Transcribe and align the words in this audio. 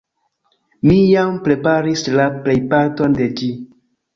Mi 0.87 0.95
jam 1.09 1.37
preparis 1.49 2.07
la 2.17 2.25
plejparton 2.47 3.17
de 3.21 3.29
ĝi. 3.43 3.53